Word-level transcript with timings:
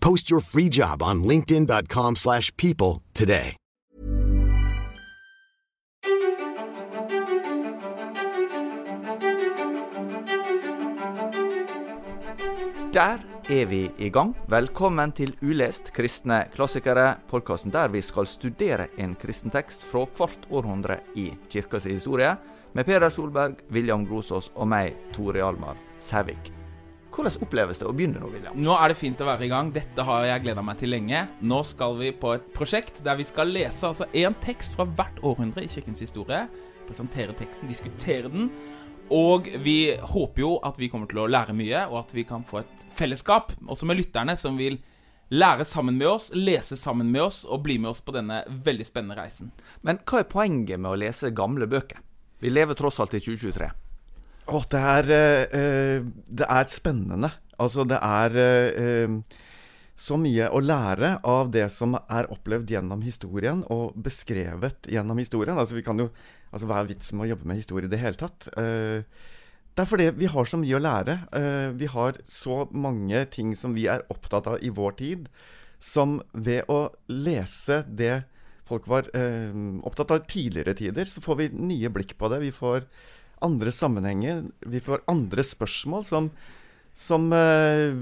Post 0.00 0.30
your 0.30 0.40
free 0.40 0.68
job 0.68 1.02
on 1.02 1.22
linkedin.com/people 1.22 2.14
slash 2.16 2.50
people 2.56 3.02
today. 3.14 3.56
Der 12.92 13.18
er 13.48 13.66
vi 13.66 13.90
i 13.98 14.08
gang. 14.08 14.34
Velkommen 14.48 15.12
til 15.12 15.34
Ulest 15.42 15.92
kristne 15.92 16.46
klassikere, 16.54 17.18
podkasten 17.28 17.72
der 17.72 17.92
vi 17.92 18.00
skal 18.02 18.26
studere 18.26 18.88
en 18.98 19.14
kristen 19.14 19.52
tekst 19.52 19.84
fra 19.84 20.06
hvert 20.16 20.48
århundre 20.50 21.00
i 21.14 21.30
kirkas 21.50 21.84
historie, 21.84 22.34
med 22.72 22.84
Peder 22.84 23.10
Solberg, 23.10 23.60
William 23.70 24.06
Grosås 24.06 24.50
og 24.54 24.68
meg, 24.68 24.96
Tore 25.12 25.44
Almar 25.44 25.76
Sævik. 26.00 26.57
Hvordan 27.18 27.42
oppleves 27.42 27.80
det 27.80 27.86
å 27.88 27.90
begynne 27.90 28.20
nå, 28.22 28.28
William? 28.30 28.58
Nå 28.62 28.74
er 28.78 28.92
det 28.92 28.96
fint 29.00 29.18
å 29.18 29.26
være 29.26 29.48
i 29.48 29.50
gang. 29.50 29.72
Dette 29.74 30.04
har 30.06 30.22
jeg 30.22 30.42
gleda 30.44 30.62
meg 30.62 30.76
til 30.78 30.92
lenge. 30.92 31.24
Nå 31.42 31.56
skal 31.66 31.96
vi 31.98 32.12
på 32.14 32.36
et 32.36 32.44
prosjekt 32.54 33.00
der 33.02 33.18
vi 33.18 33.24
skal 33.26 33.50
lese 33.50 33.88
altså 33.88 34.06
én 34.14 34.36
tekst 34.38 34.76
fra 34.78 34.86
hvert 34.86 35.18
århundre 35.26 35.64
i 35.66 35.70
kirkens 35.72 36.04
historie. 36.04 36.44
Presentere 36.86 37.34
teksten, 37.34 37.66
diskutere 37.66 38.30
den. 38.30 38.52
Og 39.10 39.50
vi 39.64 39.96
håper 39.98 40.44
jo 40.44 40.52
at 40.62 40.78
vi 40.78 40.86
kommer 40.92 41.10
til 41.10 41.24
å 41.24 41.26
lære 41.26 41.56
mye, 41.58 41.82
og 41.88 42.04
at 42.04 42.14
vi 42.14 42.22
kan 42.28 42.46
få 42.46 42.60
et 42.62 42.86
fellesskap, 42.94 43.50
også 43.66 43.90
med 43.90 43.98
lytterne, 43.98 44.38
som 44.38 44.54
vil 44.60 44.78
lære 45.34 45.66
sammen 45.66 45.98
med 45.98 46.12
oss, 46.12 46.30
lese 46.38 46.78
sammen 46.78 47.10
med 47.10 47.24
oss 47.24 47.42
og 47.42 47.64
bli 47.66 47.80
med 47.82 47.96
oss 47.96 48.04
på 48.04 48.14
denne 48.14 48.44
veldig 48.46 48.86
spennende 48.86 49.18
reisen. 49.18 49.50
Men 49.82 49.98
hva 50.06 50.22
er 50.22 50.30
poenget 50.30 50.78
med 50.78 50.92
å 50.94 51.02
lese 51.02 51.34
gamle 51.34 51.66
bøker? 51.66 51.98
Vi 52.38 52.54
lever 52.54 52.78
tross 52.78 53.02
alt 53.02 53.18
i 53.18 53.24
2023. 53.26 53.87
Å, 54.48 54.62
det 54.72 54.80
er 54.80 55.12
eh, 55.12 56.08
Det 56.40 56.48
er 56.48 56.72
spennende. 56.72 57.30
Altså, 57.58 57.84
det 57.88 57.98
er 58.00 58.38
eh, 58.40 59.14
så 59.98 60.14
mye 60.20 60.46
å 60.54 60.60
lære 60.62 61.16
av 61.26 61.50
det 61.50 61.66
som 61.74 61.96
er 61.98 62.28
opplevd 62.30 62.70
gjennom 62.70 63.02
historien, 63.02 63.64
og 63.74 63.96
beskrevet 63.98 64.86
gjennom 64.86 65.18
historien. 65.18 65.58
Altså, 65.58 65.78
vi 65.78 65.86
kan 65.86 66.00
jo 66.04 66.10
Altså, 66.48 66.64
hva 66.64 66.78
er 66.80 66.86
vitsen 66.88 67.18
med 67.18 67.26
å 67.26 67.32
jobbe 67.34 67.44
med 67.50 67.58
historie 67.60 67.84
i 67.84 67.92
det 67.92 67.98
hele 68.00 68.16
tatt? 68.16 68.46
Eh, 68.56 69.04
det 69.76 69.84
er 69.84 69.90
fordi 69.90 70.06
vi 70.16 70.30
har 70.32 70.48
så 70.48 70.56
mye 70.56 70.78
å 70.78 70.80
lære. 70.80 71.16
Eh, 71.36 71.66
vi 71.76 71.90
har 71.92 72.16
så 72.24 72.62
mange 72.72 73.20
ting 73.28 73.52
som 73.52 73.74
vi 73.76 73.84
er 73.84 74.06
opptatt 74.08 74.48
av 74.48 74.64
i 74.64 74.72
vår 74.72 74.96
tid, 74.96 75.28
som 75.78 76.16
ved 76.32 76.64
å 76.72 76.88
lese 77.12 77.82
det 77.86 78.24
folk 78.68 78.88
var 78.88 79.06
eh, 79.16 79.52
opptatt 79.86 80.16
av 80.16 80.24
tidligere 80.28 80.74
tider, 80.76 81.08
så 81.08 81.22
får 81.24 81.38
vi 81.42 81.50
nye 81.70 81.92
blikk 81.92 82.16
på 82.18 82.32
det. 82.32 82.40
Vi 82.42 82.50
får 82.52 82.88
andre 83.44 83.72
sammenhenger. 83.74 84.44
Vi 84.66 84.80
får 84.84 85.04
andre 85.10 85.44
spørsmål 85.46 86.04
som, 86.08 86.30
som 86.96 87.28
eh, 87.36 87.94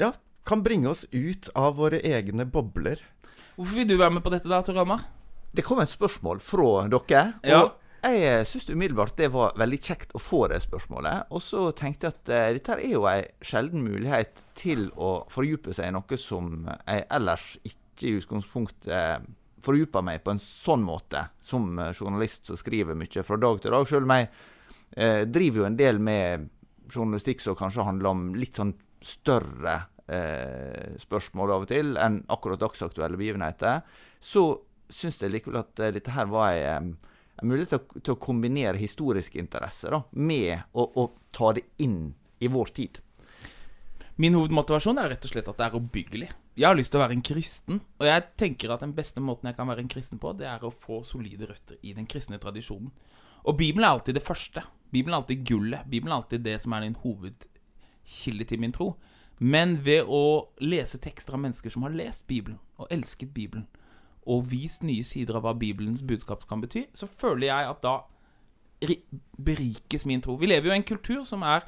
ja, 0.00 0.12
kan 0.46 0.64
bringe 0.64 0.90
oss 0.92 1.04
ut 1.12 1.50
av 1.54 1.78
våre 1.80 2.00
egne 2.04 2.46
bobler. 2.46 3.02
Hvorfor 3.54 3.78
vil 3.78 3.88
du 3.88 3.96
være 3.96 4.16
med 4.16 4.24
på 4.24 4.32
dette, 4.34 4.50
da, 4.50 4.62
Tor 4.66 4.82
Almar? 4.82 5.06
Det 5.54 5.62
kom 5.62 5.80
et 5.82 5.92
spørsmål 5.92 6.42
fra 6.42 6.86
dere. 6.90 7.24
Ja. 7.46 7.62
Og 7.62 7.80
jeg 8.04 8.44
syns 8.50 8.66
umiddelbart 8.68 9.14
det 9.16 9.30
var 9.32 9.54
veldig 9.56 9.78
kjekt 9.80 10.10
å 10.12 10.20
få 10.20 10.44
det 10.52 10.60
spørsmålet. 10.64 11.30
Og 11.32 11.40
så 11.44 11.68
tenkte 11.76 12.10
jeg 12.10 12.16
at 12.16 12.32
uh, 12.32 12.48
dette 12.58 12.76
er 12.80 12.90
jo 12.96 13.06
ei 13.08 13.22
sjelden 13.44 13.86
mulighet 13.86 14.42
til 14.58 14.90
å 14.98 15.22
fordype 15.32 15.72
seg 15.76 15.88
i 15.88 15.94
noe 15.94 16.18
som 16.20 16.66
jeg 16.66 17.06
ellers 17.14 17.54
ikke 17.62 18.10
i 18.10 18.16
utgangspunktet 18.18 19.30
fordyper 19.64 20.04
meg 20.04 20.22
på 20.24 20.34
en 20.34 20.42
sånn 20.42 20.84
måte, 20.84 21.26
som 21.44 21.78
eh, 21.78 21.94
journalist 21.94 22.50
som 22.50 22.58
skriver 22.60 22.98
mye 22.98 23.24
fra 23.26 23.38
dag 23.40 23.62
til 23.62 23.74
dag. 23.74 23.88
Sjøl 23.88 24.06
om 24.06 24.14
jeg 24.16 24.28
eh, 24.96 25.22
driver 25.28 25.62
jo 25.62 25.68
en 25.70 25.80
del 25.80 26.00
med 26.02 26.50
journalistikk 26.92 27.42
som 27.42 27.56
kanskje 27.58 27.86
handler 27.86 28.12
om 28.12 28.28
litt 28.38 28.60
sånn 28.60 28.74
større 29.04 29.78
eh, 30.06 30.94
spørsmål 31.00 31.54
av 31.54 31.64
og 31.66 31.72
til 31.72 31.96
enn 32.00 32.22
akkurat 32.32 32.60
dagsaktuelle 32.62 33.18
begivenheter, 33.20 33.82
så 34.20 34.46
syns 34.92 35.20
jeg 35.22 35.32
likevel 35.32 35.62
at 35.62 35.80
eh, 35.80 35.94
dette 35.96 36.14
her 36.14 36.28
var 36.30 36.52
ei, 36.52 36.94
mulighet 37.42 37.74
til 37.74 38.02
til 38.04 38.14
å 38.14 38.20
kombinere 38.20 38.80
historiske 38.80 39.40
interesser 39.40 39.96
da, 39.96 40.04
med 40.12 40.68
å, 40.72 40.86
å 40.86 41.08
ta 41.34 41.52
det 41.56 41.66
inn 41.82 42.14
i 42.44 42.50
vår 42.52 42.72
tid. 42.76 43.00
Min 44.20 44.36
hovedmotivasjon 44.38 45.00
er 45.02 45.10
rett 45.10 45.24
og 45.26 45.32
slett 45.32 45.48
at 45.50 45.58
det 45.58 45.66
er 45.66 45.78
oppbyggelig. 45.80 46.28
Jeg 46.54 46.68
har 46.68 46.76
lyst 46.78 46.92
til 46.94 47.00
å 47.00 47.02
være 47.02 47.16
en 47.16 47.24
kristen, 47.26 47.80
og 47.98 48.06
jeg 48.06 48.22
tenker 48.38 48.70
at 48.70 48.82
den 48.84 48.92
beste 48.94 49.22
måten 49.22 49.48
jeg 49.50 49.56
kan 49.58 49.66
være 49.66 49.82
en 49.82 49.90
kristen 49.90 50.20
på, 50.22 50.30
det 50.38 50.46
er 50.46 50.62
å 50.62 50.70
få 50.70 51.00
solide 51.06 51.48
røtter 51.50 51.80
i 51.82 51.94
den 51.96 52.06
kristne 52.06 52.38
tradisjonen. 52.38 52.92
Og 53.44 53.56
Bibelen 53.58 53.82
er 53.82 53.96
alltid 53.96 54.14
det 54.14 54.22
første. 54.22 54.62
Bibelen 54.94 55.16
er 55.16 55.24
alltid 55.24 55.42
gullet. 55.48 55.88
Bibelen 55.90 56.12
er 56.12 56.20
alltid 56.20 56.44
det 56.46 56.60
som 56.62 56.72
er 56.72 56.86
din 56.86 56.94
hovedkilde 57.02 58.46
til 58.46 58.62
min 58.62 58.72
tro. 58.72 58.92
Men 59.42 59.80
ved 59.84 60.06
å 60.06 60.54
lese 60.62 61.00
tekster 61.02 61.34
av 61.34 61.42
mennesker 61.42 61.74
som 61.74 61.82
har 61.82 61.96
lest 61.96 62.28
Bibelen, 62.30 62.60
og 62.78 62.86
elsket 62.94 63.34
Bibelen, 63.34 63.66
og 64.24 64.46
vist 64.52 64.86
nye 64.86 65.04
sider 65.04 65.36
av 65.36 65.44
hva 65.44 65.56
Bibelens 65.58 66.04
budskap 66.06 66.46
kan 66.48 66.62
bety, 66.62 66.86
så 66.94 67.10
føler 67.10 67.48
jeg 67.50 67.72
at 67.72 67.82
da 67.82 67.96
berikes 69.42 70.06
min 70.06 70.22
tro. 70.22 70.38
Vi 70.38 70.46
lever 70.46 70.70
jo 70.70 70.76
i 70.76 70.78
en 70.78 70.86
kultur 70.86 71.26
som 71.26 71.42
er 71.42 71.66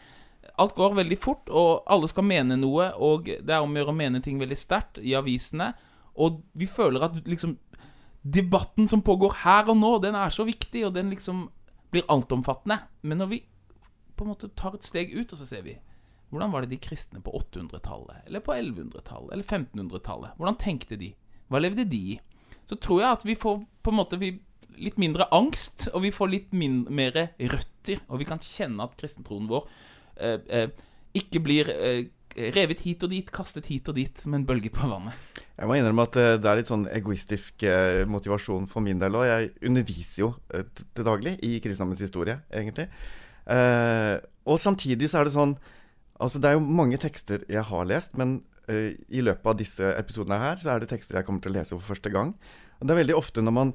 Alt 0.63 0.77
går 0.77 0.97
veldig 0.97 1.19
fort, 1.21 1.51
og 1.51 1.87
alle 1.91 2.09
skal 2.11 2.27
mene 2.27 2.57
noe, 2.61 2.91
og 3.03 3.27
det 3.27 3.53
er 3.53 3.65
om 3.65 3.75
å 3.75 3.81
gjøre 3.81 3.95
å 3.95 3.99
mene 3.99 4.23
ting 4.25 4.39
veldig 4.41 4.59
sterkt 4.59 5.01
i 5.03 5.17
avisene. 5.19 5.73
Og 6.23 6.41
vi 6.57 6.69
føler 6.71 7.05
at 7.05 7.19
liksom 7.29 7.59
Debatten 8.27 8.89
som 8.91 9.05
pågår 9.07 9.37
her 9.45 9.69
og 9.71 9.77
nå, 9.79 9.91
den 10.03 10.17
er 10.19 10.33
så 10.35 10.43
viktig, 10.49 10.81
og 10.89 10.97
den 10.97 11.13
liksom 11.13 11.45
blir 11.95 12.03
altomfattende. 12.11 12.81
Men 13.07 13.21
når 13.23 13.29
vi 13.31 13.39
på 14.17 14.25
en 14.25 14.33
måte 14.33 14.51
tar 14.59 14.75
et 14.75 14.87
steg 14.87 15.13
ut, 15.15 15.31
og 15.31 15.39
så 15.39 15.47
ser 15.47 15.63
vi 15.63 15.77
hvordan 16.35 16.51
var 16.51 16.65
det 16.65 16.73
de 16.73 16.81
kristne 16.83 17.21
på 17.23 17.31
800-tallet, 17.39 18.25
eller 18.27 18.43
på 18.43 18.51
1100-tallet, 18.57 19.31
eller 19.31 19.45
1500-tallet? 19.47 20.35
Hvordan 20.41 20.59
tenkte 20.59 20.99
de? 20.99 21.13
Hva 21.47 21.61
levde 21.63 21.87
de 21.87 22.01
i? 22.17 22.17
Så 22.67 22.75
tror 22.83 23.05
jeg 23.05 23.15
at 23.15 23.27
vi 23.29 23.37
får 23.39 23.61
på 23.63 23.93
en 23.93 23.99
måte 24.01 24.19
vi, 24.19 24.33
litt 24.75 24.99
mindre 24.99 25.29
angst, 25.31 25.87
og 25.93 26.03
vi 26.03 26.11
får 26.11 26.33
litt 26.33 26.57
mer 26.57 27.15
røtter, 27.39 28.03
og 28.11 28.19
vi 28.19 28.27
kan 28.27 28.43
kjenne 28.43 28.89
at 28.89 28.99
kristentroen 28.99 29.47
vår 29.53 29.71
ikke 31.17 31.41
blir 31.45 31.71
eh, 31.73 32.07
revet 32.57 32.83
hit 32.85 33.05
og 33.07 33.13
dit, 33.13 33.29
kastet 33.33 33.69
hit 33.71 33.89
og 33.91 33.97
dit 33.97 34.21
som 34.21 34.35
en 34.37 34.45
bølge 34.47 34.71
på 34.75 34.89
vannet. 34.89 35.17
Jeg 35.57 35.69
må 35.69 35.79
innrømme 35.79 36.07
at 36.09 36.19
eh, 36.21 36.35
det 36.41 36.51
er 36.51 36.61
litt 36.61 36.71
sånn 36.71 36.87
egoistisk 36.93 37.65
eh, 37.69 38.03
motivasjon 38.11 38.69
for 38.71 38.85
min 38.85 39.01
del 39.01 39.17
òg. 39.17 39.27
Jeg 39.29 39.53
underviser 39.71 40.23
jo 40.27 40.33
eh, 40.55 40.67
til 40.77 41.07
daglig 41.07 41.37
i 41.47 41.57
kristendommens 41.65 42.05
historie, 42.05 42.39
egentlig. 42.53 42.89
Eh, 43.53 44.17
og 44.47 44.61
samtidig 44.61 45.09
så 45.11 45.23
er 45.23 45.29
det 45.29 45.37
sånn 45.39 45.59
Altså, 46.17 46.41
det 46.41 46.49
er 46.49 46.55
jo 46.57 46.63
mange 46.65 46.97
tekster 46.97 47.43
jeg 47.53 47.61
har 47.69 47.83
lest, 47.85 48.15
men 48.17 48.39
eh, 48.73 48.95
i 49.13 49.21
løpet 49.21 49.51
av 49.51 49.59
disse 49.59 49.91
episodene 50.01 50.39
her, 50.41 50.57
så 50.57 50.71
er 50.73 50.81
det 50.81 50.89
tekster 50.89 51.19
jeg 51.19 51.27
kommer 51.27 51.43
til 51.45 51.53
å 51.53 51.57
lese 51.59 51.77
for 51.77 51.91
første 51.93 52.09
gang. 52.09 52.31
Og 52.81 52.89
det 52.89 52.95
er 52.95 53.01
veldig 53.03 53.19
ofte 53.19 53.45
når 53.45 53.53
man 53.53 53.73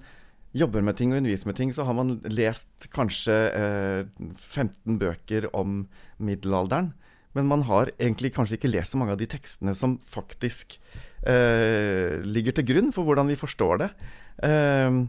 jobber 0.58 0.84
med 0.84 0.98
ting 1.00 1.14
og 1.14 1.22
underviser 1.22 1.48
med 1.48 1.58
ting, 1.58 1.72
så 1.74 1.86
har 1.88 1.96
man 1.96 2.18
lest 2.28 2.90
kanskje 2.94 3.38
eh, 3.56 4.02
15 4.36 5.00
bøker 5.00 5.48
om 5.56 5.86
middelalderen. 6.20 6.92
Men 7.38 7.48
man 7.48 7.64
har 7.68 7.94
egentlig 7.96 8.34
kanskje 8.36 8.58
ikke 8.58 8.74
lest 8.74 8.92
så 8.92 9.00
mange 9.00 9.16
av 9.16 9.22
de 9.22 9.30
tekstene 9.32 9.74
som 9.78 9.96
faktisk 10.12 10.76
eh, 11.24 12.20
ligger 12.28 12.58
til 12.58 12.68
grunn 12.68 12.92
for 12.96 13.08
hvordan 13.08 13.32
vi 13.32 13.40
forstår 13.40 13.84
det. 13.86 13.90
Eh, 14.44 15.00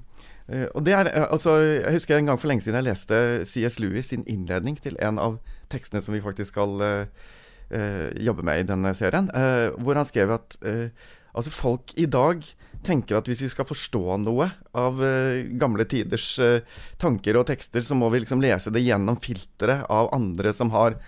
eh 0.52 0.68
og 0.74 0.84
det 0.86 0.94
er, 0.94 1.10
eh, 1.10 1.26
altså, 1.30 1.56
Jeg 1.58 1.98
husker 1.98 2.16
en 2.16 2.30
gang 2.30 2.38
for 2.38 2.50
lenge 2.50 2.62
siden 2.62 2.78
jeg 2.78 2.90
leste 2.92 3.44
C.S. 3.44 3.80
Lewis 3.80 4.12
sin 4.12 4.24
innledning 4.26 4.78
til 4.78 4.96
en 5.02 5.18
av 5.18 5.40
tekstene 5.70 6.02
som 6.02 6.14
vi 6.14 6.22
faktisk 6.22 6.54
skal 6.54 6.78
eh, 6.86 8.10
jobbe 8.20 8.42
med 8.46 8.60
i 8.60 8.68
denne 8.68 8.94
serien, 8.94 9.30
hvor 9.80 9.96
han 9.96 10.04
skrev 10.04 10.30
at 10.30 10.58
altså 11.32 11.50
folk 11.50 11.94
i 11.96 12.04
dag 12.04 12.44
tenker 12.84 13.18
at 13.18 13.28
hvis 13.30 13.44
vi 13.44 13.50
skal 13.52 13.66
forstå 13.68 14.18
noe 14.22 14.48
av 14.78 15.00
gamle 15.60 15.86
tiders 15.88 16.28
tanker 17.00 17.38
og 17.38 17.46
tekster, 17.48 17.84
så 17.86 17.94
må 17.98 18.08
vi 18.12 18.22
liksom 18.22 18.42
lese 18.42 18.72
det 18.74 18.82
gjennom 18.84 19.20
filteret 19.22 19.86
av 19.92 20.10
andre 20.16 20.52
som 20.56 20.72
har 20.74 20.98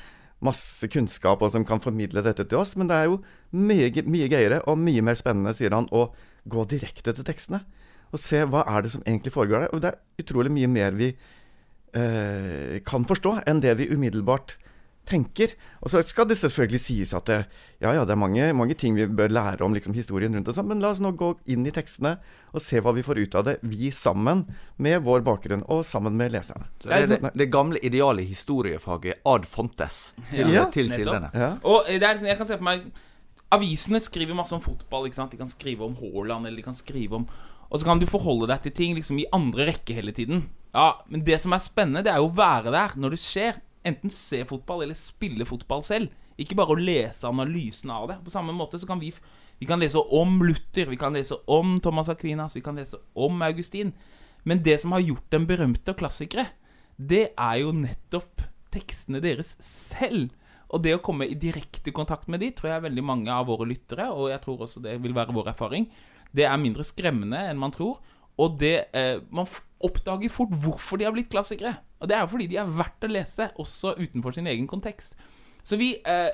masse 0.44 0.88
kunnskap 0.92 1.42
og 1.42 1.52
som 1.54 1.64
kan 1.66 1.82
formidle 1.82 2.22
dette 2.24 2.46
til 2.48 2.60
oss. 2.60 2.74
Men 2.78 2.90
det 2.90 2.98
er 2.98 3.08
jo 3.08 3.20
mye, 3.54 4.04
mye 4.06 4.28
gøyere 4.30 4.60
og 4.70 4.80
mye 4.80 5.04
mer 5.04 5.18
spennende, 5.18 5.54
sier 5.56 5.74
han, 5.76 5.88
å 5.94 6.08
gå 6.50 6.66
direkte 6.70 7.14
til 7.14 7.26
tekstene. 7.26 7.62
Og 8.14 8.20
se 8.22 8.44
hva 8.46 8.64
er 8.70 8.84
det 8.84 8.92
som 8.94 9.04
egentlig 9.06 9.34
foregår 9.34 9.64
der. 9.64 9.72
Og 9.74 9.82
det 9.82 9.92
er 9.92 10.24
utrolig 10.24 10.52
mye 10.54 10.70
mer 10.70 10.94
vi 10.98 11.10
uh, 11.14 12.76
kan 12.86 13.08
forstå 13.08 13.40
enn 13.50 13.62
det 13.64 13.76
vi 13.80 13.90
umiddelbart 13.90 14.56
tenker. 15.08 15.54
Og 15.84 15.92
så 15.92 16.02
skal 16.06 16.28
det 16.28 16.36
selvfølgelig 16.40 16.80
sies 16.82 17.12
at 17.16 17.28
det, 17.28 17.38
ja, 17.82 17.92
ja, 17.92 18.04
det 18.06 18.14
er 18.14 18.20
mange, 18.20 18.48
mange, 18.56 18.76
ting 18.78 18.96
vi 18.96 19.06
bør 19.06 19.32
lære 19.32 19.64
om 19.64 19.74
liksom, 19.76 19.94
historien 19.96 20.34
rundt 20.34 20.50
sånn, 20.54 20.68
men 20.70 20.82
la 20.82 20.92
oss 20.94 21.02
nå 21.04 21.12
gå 21.18 21.30
inn 21.52 21.66
i 21.68 21.72
tekstene 21.74 22.16
og 22.54 22.62
se 22.62 22.80
hva 22.82 22.94
vi 22.96 23.04
får 23.06 23.20
ut 23.22 23.38
av 23.40 23.46
det, 23.48 23.56
vi 23.62 23.90
sammen 23.94 24.44
med 24.82 25.02
vår 25.06 25.24
bakgrunn 25.26 25.64
og 25.72 25.84
sammen 25.86 26.16
med 26.18 26.34
leserne. 26.34 26.68
Så 26.82 26.90
det 26.90 27.00
er 27.00 27.10
det, 27.14 27.32
det 27.44 27.48
gamle 27.52 27.80
ideale 27.84 28.24
historiefaget 28.26 29.24
ad 29.28 29.48
fontes 29.48 30.04
til, 30.30 30.52
ja, 30.54 30.68
til 30.72 30.92
kildene. 30.92 31.32
Ja. 31.34 31.54
Og 31.66 31.90
det 31.90 32.00
er, 32.02 32.20
sånn, 32.20 32.30
jeg 32.32 32.40
kan 32.40 32.50
se 32.50 32.60
for 32.60 32.72
meg 32.72 32.88
Avisene 33.54 34.00
skriver 34.02 34.34
masse 34.34 34.54
om 34.56 34.62
fotball. 34.62 35.04
ikke 35.06 35.18
sant? 35.20 35.34
De 35.34 35.38
kan 35.38 35.50
skrive 35.50 35.84
om 35.86 35.94
Haaland, 35.98 36.48
eller 36.48 36.58
de 36.58 36.66
kan 36.66 36.74
skrive 36.74 37.20
om 37.20 37.28
Og 37.70 37.80
så 37.80 37.86
kan 37.86 37.98
du 37.98 38.06
forholde 38.06 38.48
deg 38.50 38.62
til 38.62 38.74
ting 38.76 38.92
liksom 38.94 39.18
i 39.18 39.28
andre 39.34 39.68
rekke 39.70 39.94
hele 39.94 40.12
tiden. 40.12 40.44
Ja, 40.74 41.00
Men 41.08 41.24
det 41.24 41.40
som 41.42 41.52
er 41.52 41.62
spennende, 41.62 42.02
det 42.04 42.12
er 42.12 42.18
jo 42.18 42.28
å 42.28 42.36
være 42.36 42.70
der 42.74 42.94
når 42.98 43.14
det 43.14 43.20
skjer 43.22 43.60
enten 43.86 44.12
se 44.12 44.42
fotball 44.48 44.84
eller 44.84 44.98
spille 44.98 45.46
fotball 45.48 45.84
selv. 45.86 46.12
Ikke 46.40 46.56
bare 46.58 46.74
å 46.74 46.80
lese 46.80 47.28
analysen 47.28 47.92
av 47.94 48.08
det. 48.10 48.18
På 48.24 48.32
samme 48.34 48.54
måte 48.56 48.80
så 48.80 48.88
kan 48.88 49.02
vi, 49.02 49.12
vi 49.60 49.68
kan 49.68 49.82
lese 49.82 50.00
om 50.00 50.40
Luther, 50.42 50.88
vi 50.90 50.98
kan 51.00 51.14
lese 51.14 51.38
om 51.46 51.76
Thomas 51.84 52.10
Aquinas, 52.10 52.56
vi 52.56 52.64
kan 52.64 52.80
lese 52.80 52.98
om 53.14 53.42
Augustin. 53.46 53.92
Men 54.44 54.62
det 54.64 54.80
som 54.82 54.92
har 54.92 55.04
gjort 55.04 55.28
dem 55.32 55.46
berømte 55.48 55.94
og 55.94 56.00
klassikere, 56.00 56.48
det 56.96 57.28
er 57.32 57.60
jo 57.62 57.74
nettopp 57.76 58.42
tekstene 58.74 59.22
deres 59.24 59.54
selv. 59.64 60.32
Og 60.74 60.82
det 60.82 60.96
å 60.96 61.02
komme 61.04 61.28
i 61.30 61.38
direkte 61.38 61.92
kontakt 61.94 62.26
med 62.30 62.42
de, 62.42 62.50
tror 62.56 62.72
jeg 62.72 62.86
veldig 62.88 63.04
mange 63.06 63.30
av 63.30 63.46
våre 63.46 63.68
lyttere, 63.68 64.08
og 64.10 64.32
jeg 64.32 64.42
tror 64.42 64.66
også 64.66 64.82
det 64.82 64.96
vil 65.04 65.14
være 65.16 65.34
vår 65.36 65.52
erfaring, 65.52 65.86
det 66.34 66.48
er 66.48 66.58
mindre 66.58 66.86
skremmende 66.86 67.44
enn 67.46 67.60
man 67.60 67.74
tror. 67.74 68.00
Og 68.42 68.56
det 68.58 68.88
eh, 68.96 69.20
Man 69.30 69.46
oppdager 69.84 70.32
fort 70.32 70.50
hvorfor 70.64 70.98
de 70.98 71.06
har 71.06 71.14
blitt 71.14 71.30
klassikere. 71.30 71.76
Og 72.04 72.10
det 72.10 72.18
er 72.18 72.26
jo 72.26 72.32
fordi 72.34 72.46
de 72.52 72.58
er 72.60 72.68
verdt 72.68 73.06
å 73.06 73.08
lese, 73.08 73.48
også 73.56 73.94
utenfor 73.96 74.36
sin 74.36 74.48
egen 74.50 74.66
kontekst. 74.68 75.16
Så 75.64 75.78
vi 75.80 75.94
eh, 76.04 76.28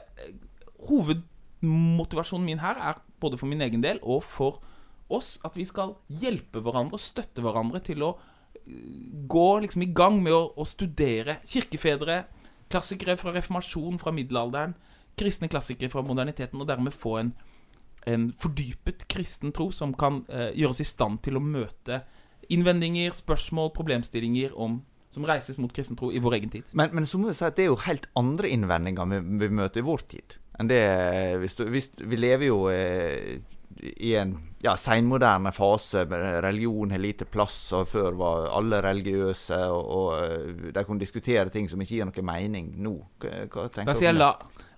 Hovedmotivasjonen 0.88 2.48
min 2.48 2.62
her 2.62 2.80
er 2.90 2.98
både 3.22 3.38
for 3.38 3.46
min 3.46 3.62
egen 3.62 3.84
del 3.84 4.00
og 4.02 4.24
for 4.26 4.58
oss 5.12 5.36
at 5.46 5.54
vi 5.58 5.66
skal 5.68 5.94
hjelpe 6.22 6.62
hverandre 6.64 6.98
og 6.98 7.04
støtte 7.04 7.44
hverandre 7.44 7.82
til 7.86 8.02
å 8.02 8.10
eh, 8.16 8.74
gå 9.30 9.46
liksom 9.62 9.86
i 9.86 9.92
gang 9.94 10.18
med 10.24 10.34
å, 10.34 10.42
å 10.58 10.66
studere 10.66 11.38
kirkefedre, 11.46 12.24
klassikere 12.70 13.14
fra 13.20 13.36
reformasjon, 13.36 14.02
fra 14.02 14.14
middelalderen, 14.16 14.74
kristne 15.20 15.50
klassikere 15.52 15.92
fra 15.92 16.02
moderniteten, 16.06 16.58
og 16.58 16.66
dermed 16.66 16.96
få 16.96 17.16
en, 17.20 17.34
en 18.10 18.30
fordypet 18.42 19.06
kristen 19.12 19.54
tro 19.54 19.68
som 19.74 19.94
kan 19.94 20.24
eh, 20.32 20.50
oss 20.66 20.82
i 20.82 20.88
stand 20.88 21.22
til 21.22 21.38
å 21.38 21.44
møte 21.44 22.02
innvendinger, 22.50 23.14
spørsmål, 23.14 23.70
problemstillinger 23.76 24.56
om 24.58 24.80
som 25.14 25.26
reises 25.26 25.58
mot 25.58 25.72
kristen 25.74 25.98
tro 25.98 26.12
i 26.12 26.20
vår 26.22 26.38
egen 26.38 26.52
tid. 26.52 26.68
Men, 26.78 26.92
men 26.94 27.06
så 27.08 27.18
må 27.18 27.30
vi 27.30 27.38
si 27.38 27.46
at 27.46 27.56
det 27.58 27.66
er 27.66 27.72
jo 27.72 27.80
helt 27.86 28.06
andre 28.18 28.50
innvendinger 28.50 29.08
vi, 29.10 29.22
vi 29.42 29.48
møter 29.60 29.82
i 29.82 29.86
vår 29.86 30.04
tid. 30.12 30.36
enn 30.60 30.70
det 30.70 30.82
hvis 31.42 31.56
du, 31.58 31.64
hvis, 31.72 31.90
Vi 31.98 32.18
lever 32.20 32.46
jo 32.46 32.60
eh, 32.70 33.40
i 33.80 34.14
en 34.18 34.36
ja, 34.62 34.76
seinmoderne 34.76 35.52
fase. 35.56 36.04
Religion 36.44 36.90
har 36.92 37.00
lite 37.00 37.24
plass, 37.24 37.72
og 37.72 37.88
før 37.88 38.18
var 38.18 38.50
alle 38.58 38.82
religiøse. 38.84 39.60
Og, 39.72 39.90
og 39.96 40.08
eh, 40.20 40.70
de 40.74 40.84
kunne 40.84 41.02
diskutere 41.02 41.48
ting 41.50 41.68
som 41.70 41.80
ikke 41.80 41.96
gir 41.96 42.10
noen 42.10 42.30
mening 42.30 42.74
nå. 42.78 42.96
Hva, 43.22 43.44
hva 43.48 43.68
tenker 43.72 43.98
du? 43.98 44.10
La, 44.18 44.34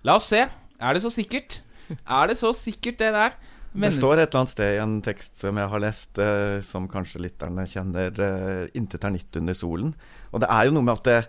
la 0.07 0.17
oss 0.17 0.31
se. 0.33 0.45
Er 0.79 0.95
det 0.95 1.03
så 1.03 1.13
sikkert? 1.13 1.61
Er 2.07 2.31
det 2.31 2.37
så 2.39 2.53
sikkert, 2.55 2.99
det 3.01 3.11
der? 3.13 3.35
Det 3.73 3.89
står 3.89 4.19
et 4.21 4.27
eller 4.27 4.43
annet 4.43 4.53
sted 4.53 4.75
i 4.75 4.81
en 4.83 4.99
tekst 5.01 5.39
som 5.41 5.57
jeg 5.57 5.69
har 5.71 5.81
lest, 5.81 6.19
eh, 6.21 6.59
som 6.61 6.85
kanskje 6.89 7.23
lytterne 7.23 7.65
kjenner, 7.65 8.13
eh, 8.21 8.67
'Intet 8.73 9.03
er 9.03 9.09
nytt 9.09 9.35
under 9.35 9.53
solen'. 9.53 9.93
Og 10.31 10.41
det 10.41 10.49
er 10.49 10.65
jo 10.65 10.71
noe 10.71 10.83
med 10.83 10.93
at 10.99 11.03
det, 11.03 11.27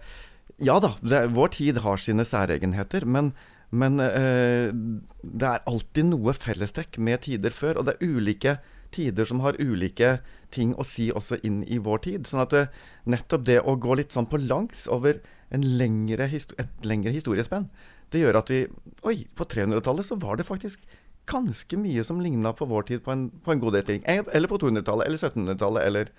Ja 0.60 0.78
da, 0.78 0.94
det, 1.02 1.34
vår 1.34 1.48
tid 1.50 1.78
har 1.78 1.96
sine 1.96 2.22
særegenheter, 2.22 3.04
men, 3.04 3.32
men 3.72 3.98
eh, 3.98 4.70
det 4.70 5.42
er 5.42 5.64
alltid 5.66 6.04
noe 6.04 6.32
fellestrekk 6.32 6.98
med 6.98 7.22
tider 7.22 7.50
før. 7.50 7.78
Og 7.78 7.86
det 7.86 7.96
er 7.96 8.06
ulike 8.06 8.58
tider 8.92 9.24
som 9.24 9.40
har 9.40 9.58
ulike 9.58 10.20
ting 10.52 10.74
å 10.78 10.84
si 10.86 11.10
også 11.10 11.40
inn 11.42 11.64
i 11.64 11.78
vår 11.78 11.98
tid. 11.98 12.26
Sånn 12.26 12.44
at 12.44 12.50
det, 12.50 12.68
nettopp 13.04 13.44
det 13.44 13.60
å 13.64 13.74
gå 13.74 13.96
litt 13.96 14.12
sånn 14.12 14.30
på 14.30 14.38
langs 14.38 14.86
over 14.86 15.18
lengre, 15.50 16.30
et 16.30 16.86
lengre 16.86 17.10
historiespenn, 17.10 17.68
det 18.10 18.22
gjør 18.22 18.38
at 18.38 18.50
vi 18.50 18.66
Oi, 19.04 19.26
på 19.34 19.44
300-tallet 19.44 20.06
så 20.06 20.16
var 20.16 20.38
det 20.38 20.46
faktisk 20.46 20.80
ganske 21.26 21.76
mye 21.80 22.04
som 22.04 22.20
ligna 22.20 22.52
på 22.52 22.66
vår 22.68 22.82
tid 22.90 23.04
på 23.04 23.12
en, 23.12 23.28
på 23.30 23.52
en 23.52 23.60
god 23.62 23.78
del 23.78 23.84
ting. 23.88 24.02
Eller 24.06 24.48
på 24.50 24.58
200-tallet, 24.60 25.06
eller 25.06 25.18
1700-tallet, 25.18 25.86
eller 25.88 26.10